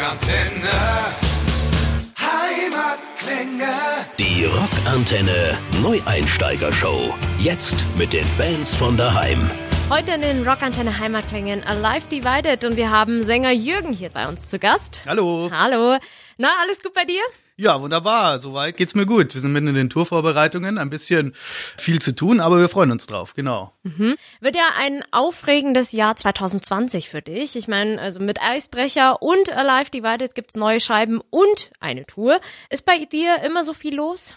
Rockantenne. 0.00 1.12
Heimatklänge. 2.18 3.70
Die 4.18 4.46
Rockantenne 4.46 5.58
Neueinsteiger-Show. 5.82 7.14
Jetzt 7.38 7.84
mit 7.98 8.14
den 8.14 8.24
Bands 8.38 8.74
von 8.74 8.96
daheim. 8.96 9.50
Heute 9.90 10.12
in 10.12 10.22
den 10.22 10.48
Rockantenne 10.48 10.98
Heimatklängen 10.98 11.62
Alive 11.64 12.06
Divided 12.10 12.64
und 12.64 12.78
wir 12.78 12.88
haben 12.88 13.22
Sänger 13.22 13.50
Jürgen 13.50 13.92
hier 13.92 14.08
bei 14.08 14.26
uns 14.26 14.48
zu 14.48 14.58
Gast. 14.58 15.02
Hallo. 15.06 15.50
Hallo. 15.52 15.98
Na, 16.38 16.48
alles 16.62 16.82
gut 16.82 16.94
bei 16.94 17.04
dir? 17.04 17.20
Ja, 17.60 17.82
wunderbar. 17.82 18.40
Soweit 18.40 18.78
geht's 18.78 18.94
mir 18.94 19.04
gut. 19.04 19.34
Wir 19.34 19.40
sind 19.42 19.52
mitten 19.52 19.66
in 19.66 19.74
den 19.74 19.90
Tourvorbereitungen. 19.90 20.78
Ein 20.78 20.88
bisschen 20.88 21.34
viel 21.76 22.00
zu 22.00 22.14
tun, 22.14 22.40
aber 22.40 22.58
wir 22.58 22.70
freuen 22.70 22.90
uns 22.90 23.04
drauf. 23.04 23.34
Genau. 23.34 23.74
Wird 24.40 24.56
ja 24.56 24.70
ein 24.78 25.04
aufregendes 25.10 25.92
Jahr 25.92 26.16
2020 26.16 27.10
für 27.10 27.20
dich. 27.20 27.56
Ich 27.56 27.68
meine, 27.68 28.00
also 28.00 28.18
mit 28.18 28.40
Eisbrecher 28.40 29.20
und 29.20 29.52
Alive 29.54 29.90
Divided 29.90 30.34
gibt's 30.34 30.56
neue 30.56 30.80
Scheiben 30.80 31.20
und 31.28 31.70
eine 31.80 32.06
Tour. 32.06 32.40
Ist 32.70 32.86
bei 32.86 33.04
dir 33.04 33.42
immer 33.44 33.62
so 33.62 33.74
viel 33.74 33.94
los? 33.94 34.36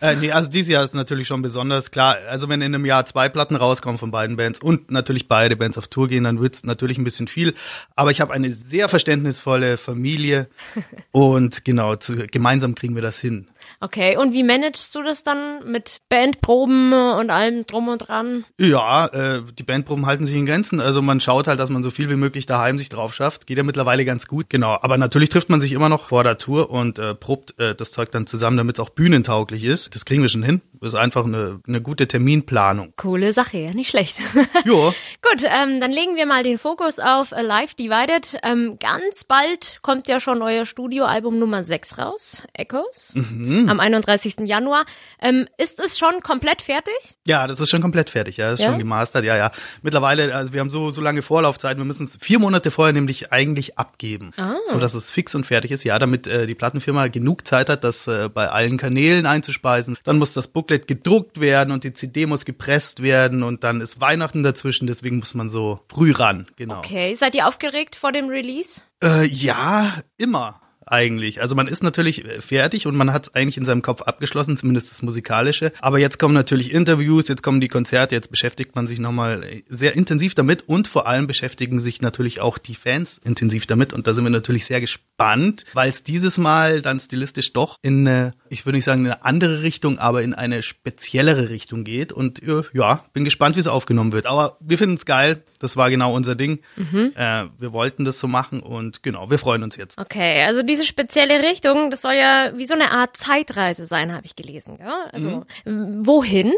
Äh, 0.00 0.14
nee, 0.16 0.30
also 0.30 0.48
dieses 0.48 0.68
Jahr 0.68 0.84
ist 0.84 0.94
natürlich 0.94 1.26
schon 1.26 1.42
besonders 1.42 1.90
klar. 1.90 2.18
Also 2.28 2.48
wenn 2.48 2.60
in 2.60 2.74
einem 2.74 2.86
Jahr 2.86 3.04
zwei 3.04 3.28
Platten 3.28 3.56
rauskommen 3.56 3.98
von 3.98 4.12
beiden 4.12 4.36
Bands 4.36 4.60
und 4.60 4.90
natürlich 4.92 5.26
beide 5.26 5.56
Bands 5.56 5.76
auf 5.76 5.88
Tour 5.88 6.06
gehen, 6.08 6.24
dann 6.24 6.40
wird's 6.40 6.62
natürlich 6.62 6.98
ein 6.98 7.04
bisschen 7.04 7.26
viel. 7.26 7.54
Aber 7.96 8.12
ich 8.12 8.20
habe 8.20 8.32
eine 8.32 8.52
sehr 8.52 8.88
verständnisvolle 8.88 9.76
Familie 9.76 10.48
und 11.10 11.64
genau, 11.64 11.96
zu, 11.96 12.28
gemeinsam 12.28 12.76
kriegen 12.76 12.94
wir 12.94 13.02
das 13.02 13.18
hin. 13.18 13.48
Okay, 13.80 14.16
und 14.16 14.32
wie 14.32 14.42
managst 14.42 14.94
du 14.94 15.02
das 15.02 15.22
dann 15.22 15.70
mit 15.70 15.98
Bandproben 16.08 16.92
und 16.92 17.30
allem 17.30 17.66
drum 17.66 17.88
und 17.88 17.98
dran? 17.98 18.44
Ja, 18.58 19.06
äh, 19.06 19.42
die 19.58 19.62
Bandproben 19.62 20.06
halten 20.06 20.26
sich 20.26 20.36
in 20.36 20.46
Grenzen. 20.46 20.80
Also 20.80 21.02
man 21.02 21.20
schaut 21.20 21.46
halt, 21.46 21.60
dass 21.60 21.70
man 21.70 21.82
so 21.82 21.90
viel 21.90 22.10
wie 22.10 22.16
möglich 22.16 22.46
daheim 22.46 22.78
sich 22.78 22.88
drauf 22.88 23.14
schafft. 23.14 23.46
Geht 23.46 23.58
ja 23.58 23.62
mittlerweile 23.62 24.04
ganz 24.04 24.26
gut, 24.26 24.50
genau. 24.50 24.78
Aber 24.80 24.98
natürlich 24.98 25.28
trifft 25.28 25.50
man 25.50 25.60
sich 25.60 25.72
immer 25.72 25.88
noch 25.88 26.08
vor 26.08 26.24
der 26.24 26.38
Tour 26.38 26.70
und 26.70 26.98
äh, 26.98 27.14
probt 27.14 27.58
äh, 27.58 27.74
das 27.74 27.92
Zeug 27.92 28.10
dann 28.10 28.26
zusammen, 28.26 28.56
damit 28.56 28.78
es 28.78 28.80
auch 28.80 28.90
bühnentauglich 28.90 29.64
ist. 29.64 29.94
Das 29.94 30.04
kriegen 30.04 30.22
wir 30.22 30.28
schon 30.28 30.42
hin. 30.42 30.60
Das 30.80 30.90
ist 30.94 30.98
einfach 30.98 31.24
eine, 31.24 31.60
eine 31.66 31.80
gute 31.80 32.06
Terminplanung. 32.08 32.92
Coole 32.96 33.32
Sache, 33.32 33.58
ja, 33.58 33.72
nicht 33.74 33.90
schlecht. 33.90 34.16
Ja. 34.64 34.72
Gut, 35.22 35.42
ähm, 35.44 35.80
dann 35.80 35.90
legen 35.90 36.16
wir 36.16 36.26
mal 36.26 36.42
den 36.42 36.58
Fokus 36.58 36.98
auf 36.98 37.32
Alive 37.32 37.74
Divided. 37.76 38.38
Ähm, 38.42 38.78
ganz 38.80 39.24
bald 39.24 39.78
kommt 39.82 40.08
ja 40.08 40.20
schon 40.20 40.42
euer 40.42 40.64
Studioalbum 40.64 41.38
Nummer 41.38 41.62
6 41.64 41.98
raus, 41.98 42.44
Echoes, 42.52 43.14
am 43.16 43.80
31. 43.80 44.40
Januar. 44.44 44.84
Ähm, 45.20 45.46
ist 45.58 45.80
es 45.80 45.98
schon 45.98 46.20
komplett 46.22 46.62
fertig? 46.62 46.94
Ja, 47.26 47.46
das 47.46 47.60
ist 47.60 47.70
schon 47.70 47.80
komplett 47.82 48.10
fertig, 48.10 48.36
ja, 48.36 48.46
das 48.46 48.54
ist 48.54 48.60
Ja? 48.60 48.70
schon 48.70 48.78
gemastert, 48.78 49.24
ja, 49.24 49.36
ja. 49.36 49.50
Mittlerweile, 49.82 50.34
also 50.34 50.52
wir 50.52 50.60
haben 50.60 50.70
so 50.70 50.90
so 50.90 51.00
lange 51.00 51.22
Vorlaufzeit, 51.22 51.76
wir 51.78 51.84
müssen 51.84 52.04
es 52.04 52.18
vier 52.20 52.38
Monate 52.38 52.70
vorher 52.70 52.92
nämlich 52.92 53.32
eigentlich 53.32 53.78
abgeben, 53.78 54.32
so 54.66 54.78
dass 54.78 54.94
es 54.94 55.10
fix 55.10 55.34
und 55.34 55.44
fertig 55.46 55.70
ist, 55.70 55.84
ja, 55.84 55.98
damit 55.98 56.26
äh, 56.26 56.46
die 56.46 56.54
Plattenfirma 56.54 57.08
genug 57.08 57.46
Zeit 57.46 57.68
hat, 57.68 57.84
das 57.84 58.06
äh, 58.06 58.28
bei 58.32 58.48
allen 58.48 58.78
Kanälen 58.78 59.26
einzuspeisen. 59.26 59.96
Dann 60.04 60.18
muss 60.18 60.32
das 60.32 60.48
Booklet 60.68 60.86
gedruckt 60.86 61.40
werden 61.40 61.72
und 61.72 61.84
die 61.84 61.94
CD 61.94 62.26
muss 62.26 62.44
gepresst 62.44 63.02
werden 63.02 63.42
und 63.42 63.64
dann 63.64 63.80
ist 63.80 64.00
Weihnachten 64.00 64.42
dazwischen, 64.42 64.86
deswegen 64.86 65.18
muss 65.18 65.34
man 65.34 65.48
so 65.48 65.80
früh 65.88 66.12
ran, 66.12 66.46
genau. 66.56 66.78
Okay, 66.78 67.14
seid 67.14 67.34
ihr 67.34 67.48
aufgeregt 67.48 67.96
vor 67.96 68.12
dem 68.12 68.28
Release? 68.28 68.82
Äh, 69.02 69.26
ja, 69.26 69.94
immer 70.18 70.60
eigentlich. 70.90 71.40
Also 71.40 71.54
man 71.54 71.68
ist 71.68 71.82
natürlich 71.82 72.24
fertig 72.40 72.86
und 72.86 72.96
man 72.96 73.12
hat 73.12 73.28
es 73.28 73.34
eigentlich 73.34 73.56
in 73.56 73.64
seinem 73.64 73.82
Kopf 73.82 74.02
abgeschlossen, 74.02 74.56
zumindest 74.56 74.90
das 74.90 75.02
Musikalische. 75.02 75.72
Aber 75.80 75.98
jetzt 75.98 76.18
kommen 76.18 76.34
natürlich 76.34 76.72
Interviews, 76.72 77.28
jetzt 77.28 77.42
kommen 77.42 77.60
die 77.60 77.68
Konzerte, 77.68 78.14
jetzt 78.14 78.30
beschäftigt 78.30 78.74
man 78.74 78.86
sich 78.86 78.98
nochmal 78.98 79.44
sehr 79.68 79.94
intensiv 79.94 80.34
damit 80.34 80.68
und 80.68 80.88
vor 80.88 81.06
allem 81.06 81.26
beschäftigen 81.26 81.80
sich 81.80 82.00
natürlich 82.00 82.40
auch 82.40 82.58
die 82.58 82.74
Fans 82.74 83.20
intensiv 83.24 83.66
damit. 83.66 83.92
Und 83.92 84.06
da 84.06 84.14
sind 84.14 84.24
wir 84.24 84.30
natürlich 84.30 84.66
sehr 84.66 84.80
gespannt, 84.80 85.64
weil 85.74 85.90
es 85.90 86.04
dieses 86.04 86.38
Mal 86.38 86.82
dann 86.82 87.00
stilistisch 87.00 87.52
doch 87.52 87.76
in 87.82 88.06
eine, 88.06 88.34
ich 88.48 88.66
würde 88.66 88.76
nicht 88.76 88.84
sagen 88.84 89.04
in 89.04 89.12
eine 89.12 89.24
andere 89.24 89.62
Richtung, 89.62 89.98
aber 89.98 90.22
in 90.22 90.34
eine 90.34 90.62
speziellere 90.62 91.50
Richtung 91.50 91.84
geht. 91.84 92.12
Und 92.12 92.42
äh, 92.42 92.62
ja, 92.72 93.04
bin 93.12 93.24
gespannt, 93.24 93.56
wie 93.56 93.60
es 93.60 93.66
aufgenommen 93.66 94.12
wird. 94.12 94.26
Aber 94.26 94.56
wir 94.60 94.78
finden 94.78 94.96
es 94.96 95.04
geil. 95.04 95.42
Das 95.58 95.76
war 95.76 95.90
genau 95.90 96.14
unser 96.14 96.34
Ding. 96.34 96.60
Äh, 96.76 97.44
wir 97.58 97.72
wollten 97.72 98.04
das 98.04 98.18
so 98.20 98.28
machen 98.28 98.60
und 98.60 99.02
genau, 99.02 99.30
wir 99.30 99.38
freuen 99.38 99.62
uns 99.62 99.76
jetzt. 99.76 99.98
Okay, 99.98 100.42
also 100.42 100.62
diese 100.62 100.84
spezielle 100.86 101.42
Richtung, 101.42 101.90
das 101.90 102.02
soll 102.02 102.14
ja 102.14 102.52
wie 102.56 102.66
so 102.66 102.74
eine 102.74 102.90
Art 102.92 103.16
Zeitreise 103.16 103.86
sein, 103.86 104.12
habe 104.12 104.24
ich 104.26 104.36
gelesen. 104.36 104.78
Ja? 104.80 105.06
Also 105.12 105.44
Mhm. 105.64 106.06
wohin? 106.06 106.52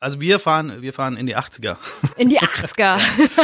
Also 0.00 0.20
wir 0.20 0.38
fahren, 0.38 0.82
wir 0.82 0.92
fahren 0.92 1.16
in 1.16 1.26
die 1.26 1.36
80er. 1.36 1.76
In 2.16 2.28
die 2.28 2.40
80er. 2.40 2.98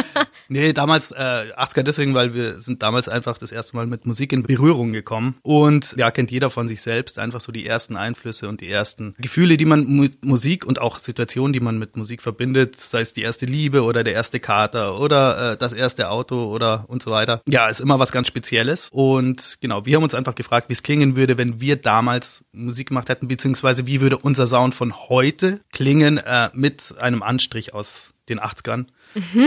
nee, 0.48 0.72
damals 0.72 1.10
äh, 1.12 1.16
80er 1.16 1.82
deswegen, 1.82 2.14
weil 2.14 2.34
wir 2.34 2.60
sind 2.60 2.82
damals 2.82 3.08
einfach 3.08 3.38
das 3.38 3.52
erste 3.52 3.76
Mal 3.76 3.86
mit 3.86 4.06
Musik 4.06 4.32
in 4.32 4.42
Berührung 4.42 4.92
gekommen. 4.92 5.36
Und 5.42 5.94
ja, 5.96 6.10
kennt 6.10 6.30
jeder 6.30 6.50
von 6.50 6.68
sich 6.68 6.82
selbst 6.82 7.18
einfach 7.18 7.40
so 7.40 7.52
die 7.52 7.66
ersten 7.66 7.96
Einflüsse 7.96 8.48
und 8.48 8.60
die 8.60 8.70
ersten 8.70 9.14
Gefühle, 9.18 9.56
die 9.56 9.64
man 9.64 9.86
mit 9.86 10.24
Musik 10.24 10.64
und 10.64 10.80
auch 10.80 10.98
Situationen, 10.98 11.52
die 11.52 11.60
man 11.60 11.78
mit 11.78 11.96
Musik 11.96 12.22
verbindet, 12.22 12.80
sei 12.80 13.00
es 13.00 13.12
die 13.12 13.22
erste 13.22 13.46
Liebe 13.46 13.82
oder 13.82 14.04
der 14.04 14.14
erste 14.14 14.40
Kater 14.40 14.89
oder 14.98 15.52
äh, 15.52 15.56
das 15.56 15.72
erste 15.72 16.10
Auto 16.10 16.46
oder 16.46 16.84
und 16.88 17.02
so 17.02 17.10
weiter. 17.10 17.42
Ja, 17.48 17.68
ist 17.68 17.80
immer 17.80 17.98
was 17.98 18.12
ganz 18.12 18.28
Spezielles. 18.28 18.88
Und 18.90 19.58
genau, 19.60 19.86
wir 19.86 19.96
haben 19.96 20.02
uns 20.02 20.14
einfach 20.14 20.34
gefragt, 20.34 20.68
wie 20.68 20.72
es 20.72 20.82
klingen 20.82 21.16
würde, 21.16 21.38
wenn 21.38 21.60
wir 21.60 21.76
damals 21.76 22.44
Musik 22.52 22.88
gemacht 22.88 23.08
hätten, 23.08 23.28
beziehungsweise 23.28 23.86
wie 23.86 24.00
würde 24.00 24.18
unser 24.18 24.46
Sound 24.46 24.74
von 24.74 25.08
heute 25.08 25.60
klingen 25.72 26.18
äh, 26.18 26.50
mit 26.52 26.94
einem 26.98 27.22
Anstrich 27.22 27.74
aus 27.74 28.10
den 28.28 28.40
80ern. 28.40 28.86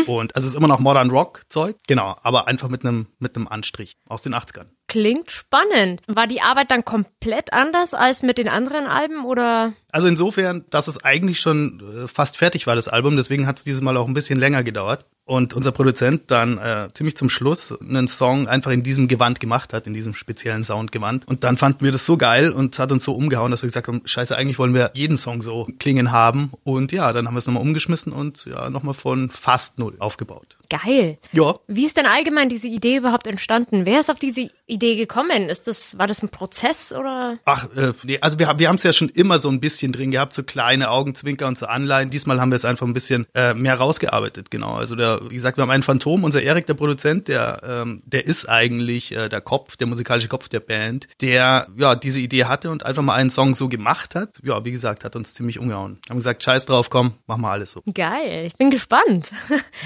Und 0.07 0.35
also 0.35 0.47
es 0.47 0.53
ist 0.53 0.57
immer 0.57 0.67
noch 0.67 0.79
Modern 0.79 1.09
Rock 1.09 1.41
Zeug, 1.49 1.77
genau, 1.87 2.15
aber 2.21 2.47
einfach 2.47 2.69
mit 2.69 2.83
einem 2.83 3.07
mit 3.19 3.35
einem 3.35 3.47
Anstrich 3.47 3.97
aus 4.07 4.21
den 4.21 4.33
80ern. 4.33 4.67
Klingt 4.87 5.31
spannend. 5.31 6.01
War 6.07 6.27
die 6.27 6.41
Arbeit 6.41 6.69
dann 6.69 6.85
komplett 6.85 7.53
anders 7.53 7.93
als 7.93 8.21
mit 8.21 8.37
den 8.37 8.49
anderen 8.49 8.85
Alben 8.85 9.25
oder? 9.25 9.73
Also 9.91 10.07
insofern, 10.07 10.65
dass 10.69 10.87
es 10.87 11.03
eigentlich 11.03 11.39
schon 11.39 11.81
äh, 11.81 12.07
fast 12.07 12.37
fertig 12.37 12.67
war 12.67 12.75
das 12.75 12.87
Album, 12.87 13.15
deswegen 13.15 13.47
hat 13.47 13.57
es 13.57 13.63
dieses 13.63 13.81
Mal 13.81 13.95
auch 13.97 14.07
ein 14.07 14.13
bisschen 14.13 14.39
länger 14.39 14.63
gedauert 14.63 15.05
und 15.25 15.53
unser 15.53 15.71
Produzent 15.71 16.29
dann 16.31 16.57
äh, 16.57 16.89
ziemlich 16.93 17.15
zum 17.15 17.29
Schluss 17.29 17.73
einen 17.79 18.07
Song 18.07 18.47
einfach 18.47 18.71
in 18.71 18.83
diesem 18.83 19.07
Gewand 19.07 19.39
gemacht 19.39 19.71
hat, 19.71 19.87
in 19.87 19.93
diesem 19.93 20.13
speziellen 20.13 20.63
Soundgewand 20.63 21.27
und 21.27 21.43
dann 21.43 21.57
fanden 21.57 21.85
wir 21.85 21.91
das 21.91 22.05
so 22.05 22.17
geil 22.17 22.51
und 22.51 22.77
hat 22.77 22.91
uns 22.91 23.03
so 23.03 23.13
umgehauen, 23.13 23.51
dass 23.51 23.63
wir 23.63 23.67
gesagt 23.67 23.87
haben, 23.87 24.01
scheiße, 24.03 24.35
eigentlich 24.35 24.59
wollen 24.59 24.73
wir 24.73 24.91
jeden 24.95 25.17
Song 25.17 25.41
so 25.41 25.67
klingen 25.79 26.11
haben 26.11 26.51
und 26.63 26.91
ja, 26.91 27.13
dann 27.13 27.27
haben 27.27 27.35
wir 27.35 27.39
es 27.39 27.47
nochmal 27.47 27.63
umgeschmissen 27.63 28.11
und 28.11 28.45
ja, 28.45 28.69
nochmal 28.69 28.95
von 28.95 29.29
fast 29.29 29.52
null 29.77 29.95
aufgebaut. 29.99 30.57
Geil. 30.69 31.17
Ja, 31.31 31.55
Wie 31.67 31.85
ist 31.85 31.97
denn 31.97 32.05
allgemein 32.05 32.49
diese 32.49 32.67
Idee 32.67 32.97
überhaupt 32.97 33.27
entstanden? 33.27 33.85
Wer 33.85 33.99
ist 33.99 34.09
auf 34.09 34.17
diese 34.17 34.49
Idee 34.65 34.95
gekommen? 34.95 35.49
Ist 35.49 35.67
das, 35.67 35.97
war 35.97 36.07
das 36.07 36.23
ein 36.23 36.29
Prozess 36.29 36.93
oder? 36.93 37.37
Ach, 37.45 37.65
äh, 37.75 37.93
nee, 38.03 38.17
also 38.21 38.39
wir, 38.39 38.47
haben- 38.47 38.59
wir 38.59 38.69
haben 38.69 38.75
es 38.77 38.83
ja 38.83 38.93
schon 38.93 39.09
immer 39.09 39.39
so 39.39 39.49
ein 39.49 39.59
bisschen 39.59 39.91
drin 39.91 40.11
gehabt, 40.11 40.33
so 40.33 40.41
kleine 40.43 40.89
Augenzwinker 40.89 41.47
und 41.47 41.57
so 41.57 41.65
Anleihen. 41.67 42.09
Diesmal 42.09 42.39
haben 42.41 42.51
wir 42.51 42.55
es 42.55 42.65
einfach 42.65 42.87
ein 42.87 42.93
bisschen 42.93 43.27
äh, 43.35 43.53
mehr 43.53 43.75
rausgearbeitet, 43.75 44.49
genau. 44.51 44.73
Also 44.73 44.95
der, 44.95 45.19
wie 45.29 45.35
gesagt, 45.35 45.57
wir 45.57 45.61
haben 45.63 45.69
einen 45.71 45.83
Phantom, 45.83 46.23
unser 46.23 46.41
Erik, 46.41 46.65
der 46.65 46.73
Produzent, 46.75 47.27
der, 47.27 47.61
ähm, 47.83 48.01
der 48.05 48.25
ist 48.25 48.49
eigentlich 48.49 49.11
äh, 49.11 49.29
der 49.29 49.41
Kopf, 49.41 49.75
der 49.77 49.87
musikalische 49.87 50.27
Kopf 50.29 50.49
der 50.49 50.61
Band, 50.61 51.07
der 51.21 51.67
ja 51.75 51.95
diese 51.95 52.19
Idee 52.19 52.45
hatte 52.45 52.71
und 52.71 52.85
einfach 52.85 53.03
mal 53.03 53.15
einen 53.15 53.29
Song 53.29 53.53
so 53.53 53.69
gemacht 53.69 54.15
hat. 54.15 54.39
Ja, 54.43 54.63
wie 54.65 54.71
gesagt, 54.71 55.03
hat 55.03 55.15
uns 55.15 55.33
ziemlich 55.33 55.59
umgehauen. 55.59 55.99
Haben 56.09 56.17
gesagt, 56.17 56.41
scheiß 56.41 56.65
drauf, 56.65 56.89
komm, 56.89 57.13
mach 57.27 57.37
mal 57.37 57.51
alles 57.51 57.73
so. 57.73 57.81
Geil, 57.93 58.45
ich 58.47 58.55
bin 58.55 58.69
gespannt. 58.71 59.31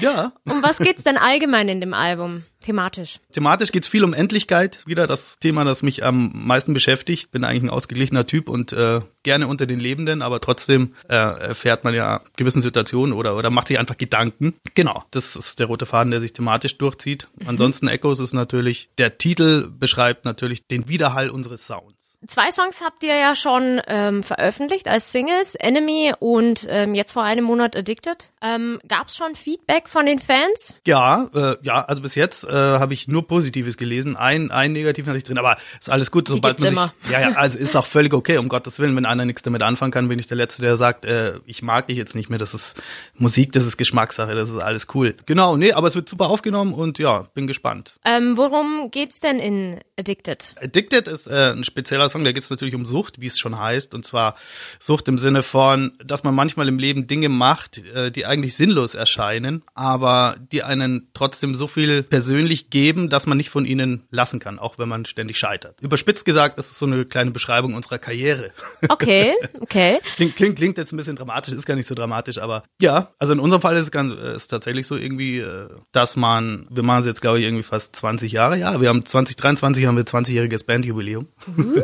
Ja. 0.00 0.32
Um 0.48 0.62
was 0.68 0.78
geht's 0.78 1.02
denn 1.02 1.16
allgemein 1.16 1.68
in 1.68 1.80
dem 1.80 1.94
Album? 1.94 2.44
Thematisch. 2.60 3.20
Thematisch 3.32 3.70
geht's 3.70 3.86
viel 3.86 4.04
um 4.04 4.12
Endlichkeit, 4.12 4.80
wieder 4.84 5.06
das 5.06 5.38
Thema, 5.38 5.64
das 5.64 5.82
mich 5.82 6.04
am 6.04 6.32
meisten 6.34 6.74
beschäftigt. 6.74 7.30
Bin 7.30 7.44
eigentlich 7.44 7.62
ein 7.62 7.70
ausgeglichener 7.70 8.26
Typ 8.26 8.48
und 8.48 8.72
äh, 8.72 9.00
gerne 9.22 9.46
unter 9.46 9.66
den 9.66 9.78
Lebenden, 9.78 10.22
aber 10.22 10.40
trotzdem 10.40 10.94
äh, 11.08 11.14
erfährt 11.14 11.84
man 11.84 11.94
ja 11.94 12.20
gewissen 12.36 12.62
Situationen 12.62 13.14
oder, 13.14 13.36
oder 13.36 13.50
macht 13.50 13.68
sich 13.68 13.78
einfach 13.78 13.96
Gedanken. 13.96 14.54
Genau, 14.74 15.04
das 15.12 15.36
ist 15.36 15.58
der 15.60 15.66
rote 15.66 15.86
Faden, 15.86 16.10
der 16.10 16.20
sich 16.20 16.32
thematisch 16.32 16.76
durchzieht. 16.78 17.28
Ansonsten 17.46 17.88
Echoes 17.88 18.20
ist 18.20 18.32
natürlich, 18.32 18.90
der 18.98 19.18
Titel 19.18 19.70
beschreibt 19.70 20.24
natürlich 20.24 20.66
den 20.66 20.88
Widerhall 20.88 21.30
unseres 21.30 21.66
Sounds. 21.66 21.97
Zwei 22.26 22.50
Songs 22.50 22.80
habt 22.82 23.04
ihr 23.04 23.14
ja 23.14 23.36
schon 23.36 23.80
ähm, 23.86 24.24
veröffentlicht 24.24 24.88
als 24.88 25.12
Singles, 25.12 25.54
Enemy 25.54 26.14
und 26.18 26.66
ähm, 26.68 26.96
jetzt 26.96 27.12
vor 27.12 27.22
einem 27.22 27.44
Monat 27.44 27.76
Addicted. 27.76 28.30
Ähm, 28.42 28.80
gab's 28.88 29.16
schon 29.16 29.36
Feedback 29.36 29.88
von 29.88 30.04
den 30.04 30.18
Fans? 30.18 30.74
Ja, 30.84 31.30
äh, 31.32 31.56
ja, 31.62 31.84
also 31.84 32.02
bis 32.02 32.16
jetzt 32.16 32.42
äh, 32.42 32.52
habe 32.52 32.92
ich 32.92 33.06
nur 33.06 33.28
Positives 33.28 33.76
gelesen. 33.76 34.16
Ein, 34.16 34.50
ein 34.50 34.72
Negativen 34.72 35.08
hatte 35.08 35.18
ich 35.18 35.22
drin, 35.22 35.38
aber 35.38 35.58
ist 35.78 35.90
alles 35.90 36.10
gut. 36.10 36.26
Sobald 36.26 36.58
man 36.60 36.70
sich, 36.70 37.12
Ja, 37.12 37.20
ja, 37.20 37.32
also 37.36 37.56
ist 37.56 37.76
auch 37.76 37.86
völlig 37.86 38.12
okay, 38.12 38.38
um 38.38 38.48
Gottes 38.48 38.80
Willen. 38.80 38.96
Wenn 38.96 39.06
einer 39.06 39.24
nichts 39.24 39.42
damit 39.42 39.62
anfangen 39.62 39.92
kann, 39.92 40.08
bin 40.08 40.18
ich 40.18 40.26
der 40.26 40.36
Letzte, 40.36 40.62
der 40.62 40.76
sagt, 40.76 41.04
äh, 41.04 41.38
ich 41.46 41.62
mag 41.62 41.86
dich 41.86 41.96
jetzt 41.96 42.16
nicht 42.16 42.30
mehr. 42.30 42.40
Das 42.40 42.52
ist 42.52 42.82
Musik, 43.14 43.52
das 43.52 43.64
ist 43.64 43.76
Geschmackssache, 43.76 44.34
das 44.34 44.50
ist 44.50 44.58
alles 44.58 44.88
cool. 44.94 45.14
Genau, 45.26 45.56
nee, 45.56 45.72
aber 45.72 45.86
es 45.86 45.94
wird 45.94 46.08
super 46.08 46.30
aufgenommen 46.30 46.74
und 46.74 46.98
ja, 46.98 47.28
bin 47.34 47.46
gespannt. 47.46 47.94
Ähm, 48.04 48.36
worum 48.36 48.90
geht's 48.90 49.20
denn 49.20 49.38
in 49.38 49.78
Addicted? 49.96 50.56
Addicted 50.60 51.06
ist 51.06 51.28
äh, 51.28 51.52
ein 51.52 51.62
spezieller 51.62 52.07
Song, 52.08 52.24
da 52.24 52.32
geht 52.32 52.42
es 52.42 52.50
natürlich 52.50 52.74
um 52.74 52.86
Sucht, 52.86 53.20
wie 53.20 53.26
es 53.26 53.38
schon 53.38 53.58
heißt. 53.58 53.94
Und 53.94 54.04
zwar 54.04 54.36
Sucht 54.80 55.08
im 55.08 55.18
Sinne 55.18 55.42
von, 55.42 55.92
dass 56.04 56.24
man 56.24 56.34
manchmal 56.34 56.68
im 56.68 56.78
Leben 56.78 57.06
Dinge 57.06 57.28
macht, 57.28 57.78
äh, 57.78 58.10
die 58.10 58.26
eigentlich 58.26 58.56
sinnlos 58.56 58.94
erscheinen, 58.94 59.62
aber 59.74 60.36
die 60.52 60.62
einen 60.62 61.08
trotzdem 61.14 61.54
so 61.54 61.66
viel 61.66 62.02
persönlich 62.02 62.70
geben, 62.70 63.08
dass 63.08 63.26
man 63.26 63.36
nicht 63.36 63.50
von 63.50 63.64
ihnen 63.64 64.06
lassen 64.10 64.38
kann, 64.38 64.58
auch 64.58 64.78
wenn 64.78 64.88
man 64.88 65.04
ständig 65.04 65.38
scheitert. 65.38 65.80
Überspitzt 65.80 66.24
gesagt, 66.24 66.58
das 66.58 66.70
ist 66.70 66.78
so 66.78 66.86
eine 66.86 67.04
kleine 67.04 67.30
Beschreibung 67.30 67.74
unserer 67.74 67.98
Karriere. 67.98 68.52
Okay, 68.90 69.34
okay. 69.60 69.98
klingt, 70.16 70.36
klingt, 70.36 70.56
klingt 70.56 70.78
jetzt 70.78 70.92
ein 70.92 70.96
bisschen 70.96 71.14
dramatisch, 71.14 71.52
ist 71.52 71.66
gar 71.66 71.76
nicht 71.76 71.86
so 71.86 71.94
dramatisch, 71.94 72.38
aber 72.38 72.64
ja, 72.80 73.12
also 73.18 73.32
in 73.32 73.38
unserem 73.38 73.60
Fall 73.60 73.76
ist 73.76 73.82
es 73.82 73.90
ganz, 73.90 74.14
ist 74.14 74.48
tatsächlich 74.48 74.86
so 74.86 74.96
irgendwie, 74.96 75.38
äh, 75.38 75.68
dass 75.92 76.16
man, 76.16 76.66
wir 76.70 76.82
machen 76.82 77.00
es 77.00 77.06
jetzt 77.06 77.20
glaube 77.20 77.38
ich 77.38 77.44
irgendwie 77.44 77.62
fast 77.62 77.94
20 77.96 78.32
Jahre, 78.32 78.56
ja, 78.56 78.80
wir 78.80 78.88
haben 78.88 79.04
2023 79.04 79.86
haben 79.86 79.96
wir 79.96 80.04
20-jähriges 80.04 80.66
Bandjubiläum. 80.66 81.28
Uh, 81.56 81.82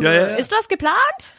ja, 0.00 0.12
ja, 0.12 0.28
ja. 0.28 0.34
Ist 0.36 0.52
das 0.52 0.68
geplant? 0.68 0.94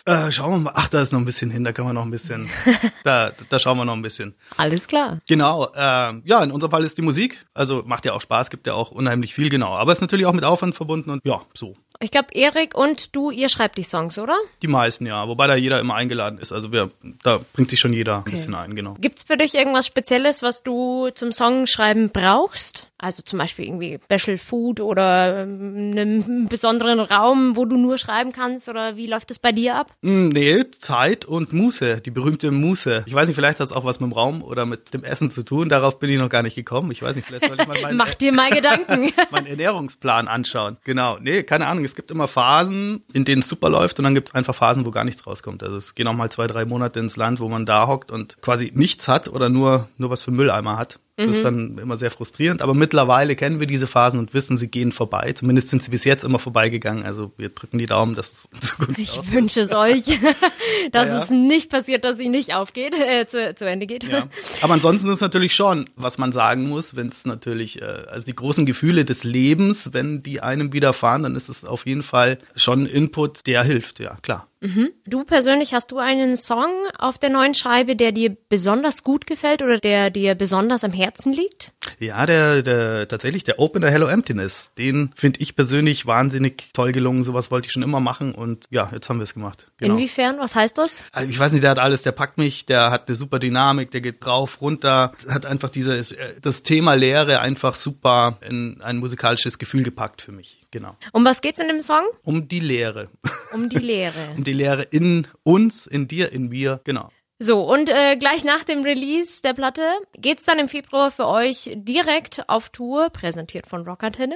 Äh, 0.06 0.32
schauen 0.32 0.52
wir 0.52 0.58
mal, 0.60 0.74
ach, 0.76 0.88
da 0.88 1.02
ist 1.02 1.12
noch 1.12 1.20
ein 1.20 1.26
bisschen 1.26 1.52
hin, 1.52 1.64
da 1.64 1.72
kann 1.72 1.86
man 1.86 1.96
noch 1.96 2.04
ein 2.04 2.12
bisschen, 2.12 2.50
da, 3.04 3.32
da 3.50 3.60
schauen 3.60 3.78
wir 3.78 3.86
noch 3.86 3.94
ein 3.94 4.02
bisschen. 4.02 4.36
Alles 4.58 4.88
klar. 4.88 5.20
Genau, 5.28 5.66
äh, 5.76 6.14
ja, 6.24 6.44
in 6.44 6.52
unserem 6.52 6.72
Fall 6.72 6.84
ist 6.84 6.98
die 6.98 7.02
Musik, 7.02 7.46
also 7.54 7.84
macht 7.86 8.06
ja 8.06 8.14
auch 8.14 8.22
Spaß, 8.22 8.50
gibt 8.50 8.68
ja 8.68 8.74
auch 8.74 8.92
unheimlich 8.92 9.34
viel, 9.34 9.50
genau, 9.50 9.74
aber 9.76 9.92
ist 9.92 10.02
natürlich 10.02 10.26
auch 10.26 10.34
mit 10.34 10.44
Aufwand 10.44 10.76
verbunden 10.76 11.10
und 11.10 11.22
ja, 11.26 11.42
so. 11.54 11.76
Ich 12.00 12.12
glaube, 12.12 12.28
Erik 12.34 12.78
und 12.78 13.16
du, 13.16 13.32
ihr 13.32 13.50
schreibt 13.50 13.78
die 13.78 13.84
Songs, 13.84 14.20
oder? 14.20 14.38
Die 14.62 14.68
meisten, 14.68 15.06
ja. 15.06 15.28
Wobei 15.28 15.48
da 15.48 15.56
jeder 15.56 15.80
immer 15.80 15.96
eingeladen 15.96 16.40
ist. 16.40 16.52
Also 16.52 16.72
wir, 16.72 16.90
da 17.24 17.40
bringt 17.54 17.70
sich 17.70 17.80
schon 17.80 17.94
jeder 17.94 18.20
okay. 18.20 18.30
ein 18.30 18.32
bisschen 18.34 18.56
ein, 18.56 18.76
genau. 18.76 18.96
Gibt's 19.00 19.24
für 19.24 19.38
dich 19.38 19.56
irgendwas 19.56 19.88
Spezielles, 19.88 20.44
was 20.44 20.64
du 20.64 21.10
zum 21.14 21.32
Songschreiben 21.32 22.10
brauchst? 22.10 22.90
Also 22.98 23.24
zum 23.24 23.40
Beispiel 23.40 23.66
irgendwie 23.66 24.00
Special 24.10 24.38
Food 24.38 24.80
oder 24.80 25.44
ähm, 25.44 25.92
einen 25.96 26.48
besonderen 26.48 27.02
Raum, 27.02 27.58
wo 27.58 27.66
du 27.66 27.78
nur 27.78 27.98
schreiben 27.98 28.32
kannst? 28.32 28.70
Oder 28.70 28.96
wie 28.96 29.08
läuft 29.08 29.32
es 29.32 29.40
bei 29.40 29.52
dir 29.52 29.76
ab? 29.76 29.92
Mm, 30.02 30.30
nee, 30.30 30.64
Zeit 30.80 31.26
und 31.26 31.52
Muße, 31.52 32.02
die 32.02 32.12
berühmte 32.12 32.52
Muße. 32.52 33.04
Ich 33.06 33.14
weiß 33.14 33.28
nicht, 33.28 33.36
vielleicht 33.36 33.60
hat 33.60 33.68
es 33.68 33.74
auch 33.74 33.84
was 33.84 34.00
mit 34.00 34.10
dem 34.10 34.14
Raum 34.14 34.42
oder 34.42 34.66
mit 34.66 34.94
dem 34.94 35.04
Essen 35.04 35.30
zu 35.30 35.44
tun. 35.44 35.68
Darauf 35.68 36.00
bin 36.00 36.10
ich 36.10 36.18
noch 36.18 36.30
gar 36.30 36.42
nicht 36.42 36.56
gekommen. 36.56 36.90
Ich 36.92 37.02
weiß 37.02 37.18
nicht, 37.18 37.28
vielleicht 37.28 37.48
soll 37.48 37.60
ich 37.60 37.68
mal 37.68 37.78
meinen, 37.82 37.98
Mach 37.98 38.14
dir 38.14 38.32
mal 38.32 38.50
Gedanken. 38.50 39.12
meinen 39.30 39.48
Ernährungsplan 39.48 40.30
anschauen. 40.30 40.78
Genau. 40.86 41.18
Nee, 41.20 41.44
keine 41.44 41.68
Ahnung. 41.68 41.84
Es 41.84 41.96
gibt 41.96 42.12
immer 42.12 42.30
Phasen, 42.30 43.04
in 43.12 43.26
denen 43.26 43.42
es 43.42 43.50
super 43.50 43.70
läuft 43.70 44.00
und 44.00 44.06
dann 44.06 44.16
gibt 44.16 44.30
es 44.30 44.36
einfach 44.36 44.56
Phasen, 44.56 44.86
wo 44.86 44.92
gar 44.92 45.04
nichts 45.04 45.28
rauskommt. 45.28 45.64
Also 45.64 45.76
es 45.76 45.96
gehen 45.96 46.08
auch 46.08 46.14
mal 46.14 46.30
zwei, 46.30 46.48
drei 46.48 46.64
Monate 46.64 47.00
ins 47.02 47.18
Land, 47.18 47.42
wo 47.42 47.50
man 47.50 47.66
da 47.66 47.88
hockt 47.88 48.10
und 48.10 48.42
quasi 48.42 48.72
nichts 48.74 49.10
hat 49.10 49.28
oder 49.28 49.50
nur, 49.50 49.90
nur 49.98 50.10
was 50.10 50.22
für 50.22 50.32
Mülleimer 50.32 50.78
hat. 50.78 51.00
Das 51.18 51.28
mhm. 51.28 51.32
ist 51.32 51.44
dann 51.44 51.78
immer 51.78 51.98
sehr 51.98 52.12
frustrierend. 52.12 52.62
Aber 52.62 52.74
mittlerweile 52.74 53.38
kennen 53.38 53.62
wir 53.62 53.68
diese 53.68 53.88
Phasen 53.88 54.20
und 54.20 54.34
wissen, 54.34 54.58
sie 54.58 54.68
gehen 54.68 54.92
vorbei. 54.92 55.32
Zumindest 55.32 55.70
sind 55.70 55.82
sie 55.82 55.92
bis 55.92 56.04
jetzt 56.04 56.24
immer 56.26 56.40
vorbeigegangen. 56.40 57.06
Also 57.06 57.32
wir 57.38 57.50
drücken 57.50 57.78
die 57.78 57.86
Daumen, 57.86 58.16
dass 58.16 58.34
es 58.34 58.50
in 58.54 58.62
Zukunft 58.62 59.00
Ich 59.00 59.20
aufgeht. 59.20 59.34
wünsche 59.34 59.62
es 59.62 59.74
euch, 59.74 60.06
dass 60.92 61.08
ja, 61.08 61.16
ja. 61.16 61.24
es 61.24 61.30
nicht 61.30 61.70
passiert, 61.70 62.04
dass 62.04 62.18
sie 62.18 62.28
nicht 62.28 62.54
aufgeht, 62.54 62.94
äh, 63.00 63.26
zu, 63.28 63.56
zu 63.56 63.66
Ende 63.66 63.88
geht. 63.88 64.04
Ja. 64.04 64.28
Aber 64.62 64.74
ansonsten 64.74 65.08
ist 65.08 65.16
es 65.16 65.22
natürlich 65.22 65.56
schon, 65.56 65.86
was 65.96 66.18
man 66.18 66.34
sagen 66.34 66.68
muss, 66.68 66.98
wenn 66.98 67.08
es 67.08 67.26
natürlich, 67.26 67.82
äh, 67.82 67.86
also 67.86 68.26
die 68.26 68.36
großen 68.36 68.66
Gefühle 68.66 69.06
des 69.06 69.24
Lebens, 69.24 69.94
wenn 69.94 70.22
die 70.22 70.42
einem 70.42 70.74
widerfahren, 70.74 71.24
dann 71.24 71.36
ist 71.36 71.48
es 71.48 71.64
auf 71.64 71.86
jeden 71.86 72.04
Fall 72.04 72.40
schon 72.58 72.84
ein 72.84 72.88
Input, 72.88 73.48
der 73.48 73.64
hilft. 73.64 74.02
Ja, 74.02 74.18
klar. 74.22 74.48
Mhm. 74.66 74.94
Du 75.06 75.24
persönlich 75.24 75.74
hast 75.74 75.92
du 75.92 76.00
einen 76.00 76.36
Song 76.36 76.72
auf 76.98 77.20
der 77.20 77.30
neuen 77.30 77.54
Scheibe, 77.54 77.96
der 77.96 78.12
dir 78.12 78.36
besonders 78.50 79.04
gut 79.04 79.28
gefällt 79.28 79.62
oder 79.62 79.78
der 79.78 80.10
dir 80.10 80.34
besonders 80.34 80.84
am 80.84 80.92
Herzen 80.92 81.34
liegt? 81.34 81.72
Ja, 82.00 82.26
der, 82.26 82.64
der 82.64 83.08
tatsächlich 83.08 83.44
der 83.44 83.60
Opener 83.60 83.92
Hello 83.92 84.08
Emptiness. 84.08 84.72
Den 84.78 85.12
finde 85.16 85.40
ich 85.42 85.56
persönlich 85.56 86.08
wahnsinnig 86.08 86.70
toll 86.74 86.92
gelungen. 86.92 87.24
Sowas 87.24 87.52
wollte 87.52 87.68
ich 87.68 87.74
schon 87.74 87.84
immer 87.84 88.00
machen 88.00 88.34
und 88.34 88.66
ja, 88.72 88.90
jetzt 88.92 89.08
haben 89.10 89.20
wir 89.20 89.24
es 89.24 89.36
gemacht. 89.36 89.68
Genau. 89.78 89.94
Inwiefern? 89.94 90.40
Was 90.40 90.56
heißt 90.56 90.78
das? 90.78 91.06
Also 91.12 91.30
ich 91.30 91.38
weiß 91.38 91.52
nicht, 91.52 91.64
der 91.64 91.72
hat 91.72 91.80
alles, 91.80 92.02
der 92.02 92.12
packt 92.12 92.38
mich, 92.38 92.66
der 92.66 92.90
hat 92.90 93.08
eine 93.08 93.16
super 93.16 93.38
Dynamik, 93.38 93.92
der 93.92 94.02
geht 94.02 94.26
drauf, 94.26 94.62
runter, 94.62 95.14
hat 95.30 95.46
einfach 95.46 95.70
dieses 95.70 96.16
das 96.42 96.64
Thema 96.64 96.96
Lehre 96.96 97.40
einfach 97.40 97.76
super 97.76 98.40
in 98.42 98.82
ein 98.82 98.98
musikalisches 98.98 99.60
Gefühl 99.60 99.84
gepackt 99.84 100.22
für 100.22 100.32
mich. 100.32 100.65
Genau. 100.76 100.98
Um 101.14 101.24
was 101.24 101.40
geht's 101.40 101.60
in 101.60 101.70
dem 101.70 101.80
Song? 101.80 102.04
Um 102.24 102.50
die 102.50 102.60
Lehre. 102.60 103.08
Um 103.54 103.70
die 103.70 103.78
Lehre. 103.92 104.34
um 104.36 104.44
die 104.44 104.52
Lehre 104.52 104.84
in 104.84 105.26
uns, 105.44 105.86
in 105.88 106.10
dir, 106.10 106.34
in 106.34 106.50
mir, 106.50 106.82
genau. 106.84 107.12
So, 107.38 107.64
und 107.64 107.90
äh, 107.90 108.16
gleich 108.16 108.46
nach 108.46 108.64
dem 108.64 108.84
Release 108.84 109.42
der 109.42 109.54
Platte 109.54 109.82
geht's 110.18 110.46
dann 110.46 110.58
im 110.58 110.70
Februar 110.70 111.12
für 111.12 111.28
euch 111.28 111.70
direkt 111.76 112.48
auf 112.48 112.70
Tour, 112.70 113.10
präsentiert 113.10 113.68
von 113.68 113.86
Rockantenne. 113.86 114.36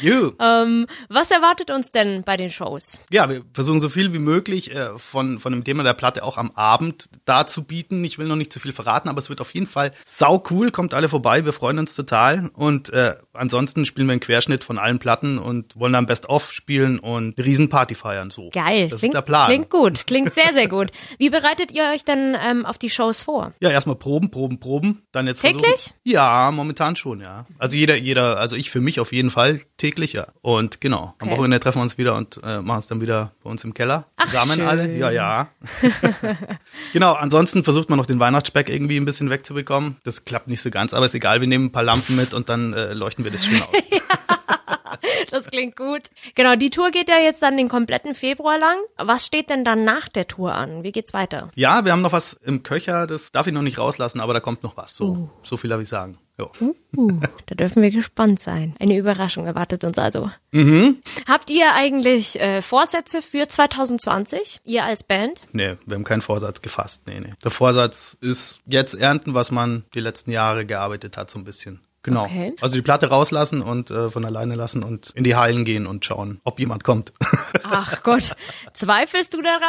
You. 0.00 0.32
ähm, 0.40 0.86
was 1.10 1.30
erwartet 1.30 1.70
uns 1.70 1.90
denn 1.90 2.22
bei 2.24 2.38
den 2.38 2.48
Shows? 2.48 3.00
Ja, 3.10 3.28
wir 3.28 3.42
versuchen 3.52 3.82
so 3.82 3.90
viel 3.90 4.14
wie 4.14 4.18
möglich 4.18 4.74
äh, 4.74 4.98
von, 4.98 5.40
von 5.40 5.52
dem 5.52 5.62
Thema 5.62 5.82
der 5.82 5.92
Platte 5.92 6.24
auch 6.24 6.38
am 6.38 6.50
Abend 6.52 7.10
darzubieten. 7.26 8.02
Ich 8.04 8.18
will 8.18 8.26
noch 8.26 8.36
nicht 8.36 8.50
zu 8.50 8.60
viel 8.60 8.72
verraten, 8.72 9.10
aber 9.10 9.18
es 9.18 9.28
wird 9.28 9.42
auf 9.42 9.52
jeden 9.52 9.66
Fall 9.66 9.92
sau 10.06 10.42
cool. 10.50 10.70
Kommt 10.70 10.94
alle 10.94 11.10
vorbei, 11.10 11.44
wir 11.44 11.52
freuen 11.52 11.78
uns 11.78 11.94
total. 11.94 12.50
Und 12.54 12.88
äh, 12.94 13.16
ansonsten 13.34 13.84
spielen 13.84 14.06
wir 14.06 14.12
einen 14.12 14.20
Querschnitt 14.20 14.64
von 14.64 14.78
allen 14.78 14.98
Platten 14.98 15.38
und 15.38 15.78
wollen 15.78 15.92
dann 15.92 16.06
Best-of 16.06 16.50
spielen 16.50 16.98
und 16.98 17.36
eine 17.36 17.46
Riesenparty 17.46 17.94
feiern. 17.94 18.30
So. 18.30 18.48
Geil. 18.54 18.88
Das 18.88 19.00
klingt, 19.00 19.12
ist 19.12 19.18
der 19.18 19.26
Plan. 19.26 19.46
Klingt 19.48 19.68
gut, 19.68 20.06
klingt 20.06 20.32
sehr, 20.32 20.54
sehr 20.54 20.68
gut. 20.68 20.92
Wie 21.18 21.28
bereitet 21.28 21.72
ihr 21.72 21.84
euch 21.92 22.06
denn 22.06 22.37
ähm, 22.42 22.66
auf 22.66 22.78
die 22.78 22.90
Shows 22.90 23.22
vor? 23.22 23.52
Ja, 23.60 23.70
erstmal 23.70 23.96
proben, 23.96 24.30
proben, 24.30 24.60
proben. 24.60 25.02
Dann 25.12 25.26
jetzt 25.26 25.40
Täglich? 25.40 25.64
Versuchen. 25.64 25.94
Ja, 26.04 26.50
momentan 26.52 26.96
schon, 26.96 27.20
ja. 27.20 27.46
Also 27.58 27.76
jeder, 27.76 27.96
jeder, 27.96 28.38
also 28.38 28.56
ich 28.56 28.70
für 28.70 28.80
mich 28.80 29.00
auf 29.00 29.12
jeden 29.12 29.30
Fall 29.30 29.60
täglich, 29.76 30.12
ja. 30.12 30.28
Und 30.42 30.80
genau, 30.80 31.14
okay. 31.14 31.14
am 31.18 31.30
Wochenende 31.30 31.60
treffen 31.60 31.78
wir 31.78 31.82
uns 31.82 31.98
wieder 31.98 32.16
und 32.16 32.40
äh, 32.42 32.60
machen 32.60 32.80
es 32.80 32.86
dann 32.86 33.00
wieder 33.00 33.32
bei 33.42 33.50
uns 33.50 33.64
im 33.64 33.74
Keller. 33.74 34.06
Zusammen 34.24 34.60
Ach, 34.62 34.68
alle. 34.68 34.96
Ja, 34.96 35.10
ja. 35.10 35.48
genau, 36.92 37.12
ansonsten 37.14 37.64
versucht 37.64 37.90
man 37.90 37.98
noch 37.98 38.06
den 38.06 38.20
Weihnachtsspeck 38.20 38.68
irgendwie 38.68 38.96
ein 38.96 39.04
bisschen 39.04 39.30
wegzubekommen. 39.30 39.96
Das 40.04 40.24
klappt 40.24 40.48
nicht 40.48 40.60
so 40.60 40.70
ganz, 40.70 40.94
aber 40.94 41.06
ist 41.06 41.14
egal, 41.14 41.40
wir 41.40 41.48
nehmen 41.48 41.66
ein 41.66 41.72
paar 41.72 41.82
Lampen 41.82 42.16
mit 42.16 42.34
und 42.34 42.48
dann 42.48 42.72
äh, 42.72 42.92
leuchten 42.92 43.24
wir 43.24 43.32
das 43.32 43.44
schön 43.44 43.62
aus. 43.62 43.68
das 45.30 45.46
klingt 45.46 45.76
gut. 45.76 46.02
Genau, 46.34 46.56
die 46.56 46.70
Tour 46.70 46.90
geht 46.90 47.08
ja 47.08 47.18
jetzt 47.18 47.42
dann 47.42 47.56
den 47.56 47.68
kompletten 47.68 48.14
Februar 48.14 48.58
lang. 48.58 48.78
Was 48.96 49.26
steht 49.26 49.50
denn 49.50 49.64
dann 49.64 49.84
nach 49.84 50.08
der 50.08 50.26
Tour 50.26 50.54
an? 50.54 50.82
Wie 50.82 50.92
geht's 50.92 51.12
weiter? 51.12 51.50
Ja, 51.54 51.84
wir 51.84 51.92
haben 51.92 52.02
noch 52.02 52.12
was 52.12 52.34
im 52.44 52.62
Köcher, 52.62 53.06
das 53.06 53.32
darf 53.32 53.46
ich 53.46 53.52
noch 53.52 53.62
nicht 53.62 53.78
rauslassen, 53.78 54.20
aber 54.20 54.34
da 54.34 54.40
kommt 54.40 54.62
noch 54.62 54.76
was. 54.76 54.94
So, 54.94 55.04
uh. 55.04 55.30
so 55.42 55.56
viel 55.56 55.70
darf 55.70 55.80
ich 55.80 55.88
sagen. 55.88 56.18
Uh, 56.40 56.72
uh, 56.96 57.20
da 57.46 57.56
dürfen 57.56 57.82
wir 57.82 57.90
gespannt 57.90 58.38
sein. 58.38 58.76
Eine 58.78 58.96
Überraschung 58.96 59.46
erwartet 59.46 59.82
uns 59.82 59.98
also. 59.98 60.30
Mhm. 60.52 60.98
Habt 61.26 61.50
ihr 61.50 61.74
eigentlich 61.74 62.38
äh, 62.38 62.62
Vorsätze 62.62 63.22
für 63.22 63.48
2020? 63.48 64.60
Ihr 64.64 64.84
als 64.84 65.02
Band? 65.02 65.42
Nee, 65.52 65.76
wir 65.84 65.96
haben 65.96 66.04
keinen 66.04 66.22
Vorsatz 66.22 66.62
gefasst. 66.62 67.02
Nee, 67.06 67.18
nee. 67.18 67.32
Der 67.42 67.50
Vorsatz 67.50 68.16
ist 68.20 68.60
jetzt 68.66 68.94
ernten, 68.94 69.34
was 69.34 69.50
man 69.50 69.84
die 69.94 70.00
letzten 70.00 70.30
Jahre 70.30 70.64
gearbeitet 70.64 71.16
hat, 71.16 71.28
so 71.28 71.40
ein 71.40 71.44
bisschen. 71.44 71.80
Genau. 72.02 72.24
Okay. 72.24 72.54
Also 72.60 72.76
die 72.76 72.82
Platte 72.82 73.08
rauslassen 73.08 73.60
und 73.60 73.90
äh, 73.90 74.08
von 74.08 74.24
alleine 74.24 74.54
lassen 74.54 74.84
und 74.84 75.10
in 75.16 75.24
die 75.24 75.34
Hallen 75.34 75.64
gehen 75.64 75.86
und 75.86 76.04
schauen, 76.04 76.40
ob 76.44 76.60
jemand 76.60 76.84
kommt. 76.84 77.12
Ach 77.64 78.02
Gott, 78.02 78.36
zweifelst 78.72 79.34
du 79.34 79.42
daran? 79.42 79.60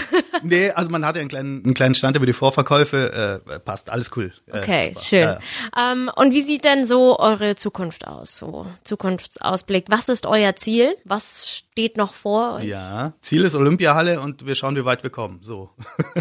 nee, 0.42 0.70
also 0.70 0.90
man 0.90 1.04
hat 1.06 1.16
ja 1.16 1.20
einen 1.20 1.30
kleinen, 1.30 1.64
einen 1.64 1.74
kleinen 1.74 1.94
Stand 1.94 2.16
über 2.16 2.26
die 2.26 2.34
Vorverkäufe. 2.34 3.42
Äh, 3.46 3.60
passt, 3.60 3.90
alles 3.90 4.10
cool. 4.16 4.32
Äh, 4.46 4.58
okay, 4.58 4.94
schön. 5.00 5.22
Äh, 5.22 5.38
ähm, 5.76 6.10
und 6.14 6.32
wie 6.32 6.42
sieht 6.42 6.64
denn 6.64 6.84
so 6.84 7.18
eure 7.18 7.56
Zukunft 7.56 8.06
aus? 8.06 8.36
So 8.36 8.66
Zukunftsausblick. 8.84 9.86
Was 9.88 10.10
ist 10.10 10.26
euer 10.26 10.54
Ziel? 10.56 10.94
Was 11.04 11.48
steht 11.48 11.96
noch 11.96 12.12
vor 12.12 12.56
euch? 12.56 12.64
Ja, 12.64 13.14
Ziel 13.22 13.44
ist 13.44 13.54
Olympiahalle 13.54 14.20
und 14.20 14.46
wir 14.46 14.54
schauen, 14.54 14.76
wie 14.76 14.84
weit 14.84 15.02
wir 15.02 15.10
kommen. 15.10 15.38
So. 15.40 15.70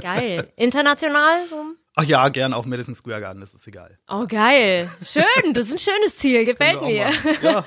Geil. 0.01 0.51
International 0.55 1.45
so? 1.47 1.75
Ach 1.99 2.03
ja, 2.03 2.29
gern 2.29 2.53
auch 2.53 2.67
Madison 2.67 2.93
Square 2.93 3.21
Garden, 3.21 3.41
das 3.41 3.55
ist 3.55 3.65
egal. 3.65 3.97
Oh, 4.07 4.27
geil. 4.27 4.87
Schön, 5.03 5.53
das 5.55 5.65
ist 5.65 5.73
ein 5.73 5.79
schönes 5.79 6.15
Ziel, 6.15 6.45
gefällt 6.45 6.79
mir. 6.83 6.93
Ja. 6.93 7.11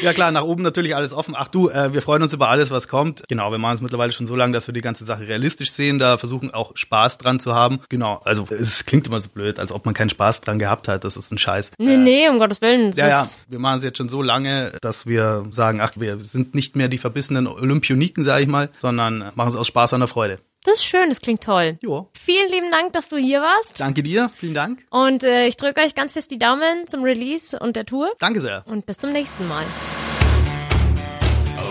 ja. 0.00 0.12
klar, 0.14 0.32
nach 0.32 0.44
oben 0.44 0.62
natürlich 0.62 0.96
alles 0.96 1.12
offen. 1.12 1.34
Ach 1.36 1.48
du, 1.48 1.68
äh, 1.68 1.92
wir 1.92 2.00
freuen 2.00 2.22
uns 2.22 2.32
über 2.32 2.48
alles, 2.48 2.70
was 2.70 2.88
kommt. 2.88 3.22
Genau, 3.28 3.50
wir 3.50 3.58
machen 3.58 3.74
es 3.74 3.80
mittlerweile 3.82 4.12
schon 4.12 4.26
so 4.26 4.34
lange, 4.34 4.54
dass 4.54 4.66
wir 4.66 4.72
die 4.72 4.80
ganze 4.80 5.04
Sache 5.04 5.28
realistisch 5.28 5.72
sehen, 5.72 5.98
da 5.98 6.16
versuchen 6.16 6.54
auch 6.54 6.72
Spaß 6.74 7.18
dran 7.18 7.38
zu 7.38 7.54
haben. 7.54 7.80
Genau, 7.90 8.18
also 8.24 8.48
es 8.48 8.86
klingt 8.86 9.06
immer 9.06 9.20
so 9.20 9.28
blöd, 9.28 9.58
als 9.58 9.72
ob 9.72 9.84
man 9.84 9.92
keinen 9.92 10.08
Spaß 10.08 10.40
dran 10.40 10.58
gehabt 10.58 10.88
hat. 10.88 11.04
Das 11.04 11.18
ist 11.18 11.30
ein 11.30 11.36
Scheiß. 11.36 11.72
Nee, 11.76 11.94
äh, 11.94 11.98
nee, 11.98 12.28
um 12.30 12.38
Gottes 12.38 12.62
Willen. 12.62 12.92
Ja, 12.92 13.08
ja, 13.08 13.26
wir 13.46 13.58
machen 13.58 13.76
es 13.76 13.84
jetzt 13.84 13.98
schon 13.98 14.08
so 14.08 14.22
lange, 14.22 14.72
dass 14.80 15.06
wir 15.06 15.44
sagen, 15.50 15.82
ach, 15.82 15.92
wir 15.96 16.18
sind 16.20 16.54
nicht 16.54 16.76
mehr 16.76 16.88
die 16.88 16.96
verbissenen 16.96 17.46
Olympioniken, 17.46 18.24
sage 18.24 18.44
ich 18.44 18.48
mal, 18.48 18.70
sondern 18.80 19.32
machen 19.34 19.50
es 19.50 19.56
aus 19.56 19.66
Spaß 19.66 19.92
an 19.92 20.00
der 20.00 20.08
Freude. 20.08 20.38
Das 20.64 20.76
ist 20.76 20.84
schön, 20.84 21.08
das 21.08 21.20
klingt 21.20 21.42
toll. 21.42 21.76
Jo. 21.80 22.08
Vielen 22.12 22.48
lieben 22.50 22.70
Dank, 22.70 22.92
dass 22.92 23.08
du 23.08 23.16
hier 23.16 23.40
warst. 23.42 23.80
Danke 23.80 24.02
dir, 24.02 24.30
vielen 24.36 24.54
Dank. 24.54 24.84
Und 24.90 25.24
äh, 25.24 25.46
ich 25.46 25.56
drücke 25.56 25.80
euch 25.80 25.94
ganz 25.96 26.12
fest 26.12 26.30
die 26.30 26.38
Daumen 26.38 26.86
zum 26.86 27.02
Release 27.02 27.58
und 27.58 27.74
der 27.74 27.84
Tour. 27.84 28.12
Danke 28.20 28.40
sehr. 28.40 28.62
Und 28.66 28.86
bis 28.86 28.98
zum 28.98 29.10
nächsten 29.10 29.48
Mal. 29.48 29.66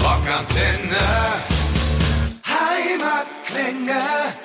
Rockantenne. 0.03 0.97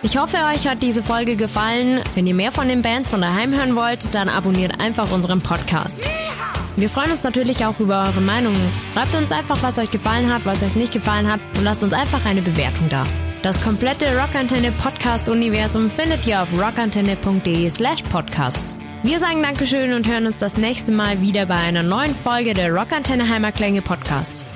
Ich 0.02 0.16
hoffe, 0.16 0.36
euch 0.36 0.68
hat 0.68 0.82
diese 0.82 1.02
Folge 1.02 1.36
gefallen. 1.36 2.00
Wenn 2.14 2.26
ihr 2.26 2.34
mehr 2.34 2.52
von 2.52 2.68
den 2.68 2.82
Bands 2.82 3.10
von 3.10 3.20
daheim 3.20 3.54
hören 3.54 3.74
wollt, 3.74 4.14
dann 4.14 4.28
abonniert 4.28 4.80
einfach 4.80 5.10
unseren 5.10 5.40
Podcast. 5.40 6.00
Wir 6.76 6.88
freuen 6.88 7.10
uns 7.10 7.24
natürlich 7.24 7.64
auch 7.64 7.78
über 7.80 8.04
eure 8.04 8.20
Meinungen. 8.20 8.60
Schreibt 8.92 9.14
uns 9.14 9.32
einfach, 9.32 9.62
was 9.62 9.78
euch 9.78 9.90
gefallen 9.90 10.32
hat, 10.32 10.44
was 10.44 10.62
euch 10.62 10.76
nicht 10.76 10.92
gefallen 10.92 11.30
hat 11.30 11.40
und 11.56 11.64
lasst 11.64 11.82
uns 11.82 11.92
einfach 11.92 12.24
eine 12.24 12.42
Bewertung 12.42 12.88
da. 12.88 13.04
Das 13.46 13.62
komplette 13.62 14.06
Rockantenne 14.20 14.72
Podcast 14.72 15.28
Universum 15.28 15.88
findet 15.88 16.26
ihr 16.26 16.42
auf 16.42 16.48
rockantenne.de 16.52 17.70
slash 17.70 18.02
podcasts. 18.02 18.74
Wir 19.04 19.20
sagen 19.20 19.40
Dankeschön 19.40 19.92
und 19.92 20.08
hören 20.08 20.26
uns 20.26 20.40
das 20.40 20.56
nächste 20.56 20.90
Mal 20.90 21.22
wieder 21.22 21.46
bei 21.46 21.54
einer 21.54 21.84
neuen 21.84 22.12
Folge 22.12 22.54
der 22.54 22.74
Rockantenne 22.74 23.28
Heimatklänge 23.28 23.82
Podcast. 23.82 24.46